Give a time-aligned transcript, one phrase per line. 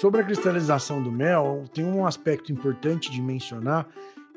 [0.00, 3.88] Sobre a cristalização do mel, tem um aspecto importante de mencionar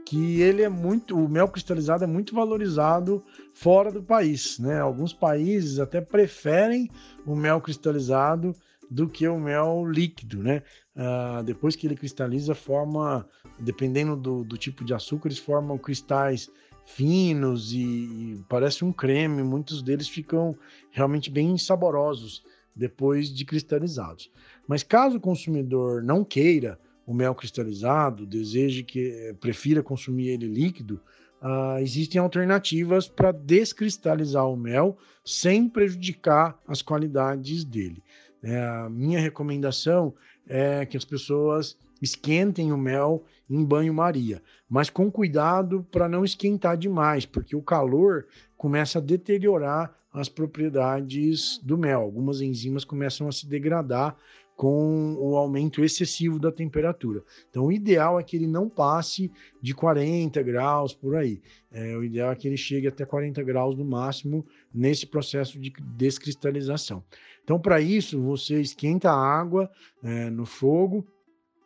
[0.06, 3.22] que ele é muito, o mel cristalizado é muito valorizado
[3.54, 4.80] fora do país, né?
[4.80, 6.90] Alguns países até preferem
[7.26, 8.56] o mel cristalizado
[8.90, 10.64] do que o mel líquido, né?
[10.96, 13.28] Uh, depois que ele cristaliza, forma,
[13.60, 16.50] dependendo do, do tipo de açúcar, eles formam cristais
[16.86, 19.44] finos e, e, parece um creme.
[19.44, 20.56] Muitos deles ficam
[20.90, 22.44] realmente bem saborosos
[22.76, 24.32] depois de cristalizados.
[24.68, 31.02] Mas caso o consumidor não queira o mel cristalizado, deseje que prefira consumir ele líquido,
[31.42, 38.04] uh, existem alternativas para descristalizar o mel sem prejudicar as qualidades dele.
[38.42, 40.14] É, minha recomendação
[40.48, 46.78] é que as pessoas esquentem o mel em banho-maria, mas com cuidado para não esquentar
[46.78, 52.02] demais, porque o calor começa a deteriorar as propriedades do mel.
[52.02, 54.16] Algumas enzimas começam a se degradar
[54.60, 57.24] com o aumento excessivo da temperatura.
[57.50, 59.32] Então, o ideal é que ele não passe
[59.62, 61.42] de 40 graus por aí.
[61.72, 65.72] É, o ideal é que ele chegue até 40 graus no máximo nesse processo de
[65.96, 67.02] descristalização.
[67.42, 69.72] Então, para isso, você esquenta a água
[70.04, 71.08] é, no fogo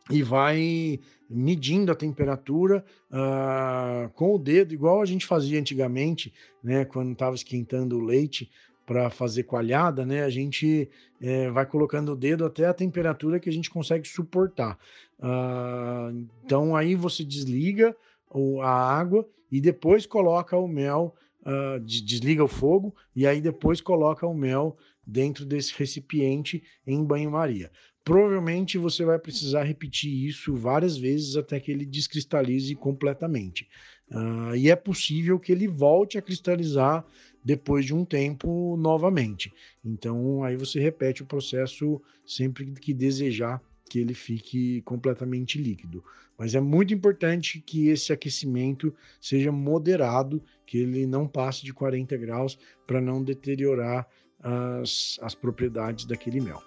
[0.09, 6.85] e vai medindo a temperatura uh, com o dedo, igual a gente fazia antigamente, né,
[6.85, 8.49] quando estava esquentando o leite
[8.85, 10.89] para fazer coalhada, né, a gente
[11.21, 14.77] é, vai colocando o dedo até a temperatura que a gente consegue suportar.
[15.19, 17.95] Uh, então aí você desliga
[18.61, 21.15] a água e depois coloca o mel,
[21.45, 27.71] uh, desliga o fogo e aí depois coloca o mel dentro desse recipiente em banho-maria.
[28.03, 33.67] Provavelmente você vai precisar repetir isso várias vezes até que ele descristalize completamente.
[34.11, 37.05] Uh, e é possível que ele volte a cristalizar
[37.43, 39.53] depois de um tempo novamente.
[39.83, 46.03] Então, aí você repete o processo sempre que desejar que ele fique completamente líquido.
[46.37, 52.17] Mas é muito importante que esse aquecimento seja moderado, que ele não passe de 40
[52.17, 54.07] graus para não deteriorar
[54.43, 56.61] as, as propriedades daquele mel.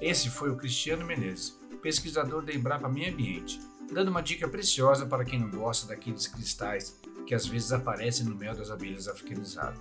[0.00, 3.60] Esse foi o Cristiano Menezes, pesquisador da Embrapa Meio Ambiente,
[3.92, 8.34] dando uma dica preciosa para quem não gosta daqueles cristais que às vezes aparecem no
[8.34, 9.78] mel das abelhas africanizadas.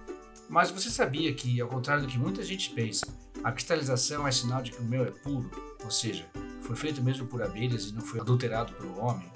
[0.50, 3.06] Mas você sabia que, ao contrário do que muita gente pensa,
[3.44, 5.50] a cristalização é sinal de que o mel é puro,
[5.84, 6.26] ou seja,
[6.62, 9.32] foi feito mesmo por abelhas e não foi adulterado pelo homem?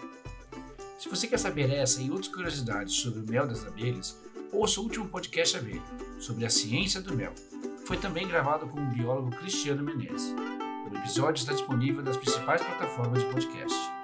[0.99, 4.17] Se você quer saber essa e outras curiosidades sobre o mel das abelhas,
[4.51, 5.81] ouça o último podcast Abelha,
[6.19, 7.33] sobre a ciência do mel.
[7.85, 10.33] Foi também gravado com o biólogo Cristiano Menezes.
[10.89, 14.00] O episódio está disponível nas principais plataformas de podcast.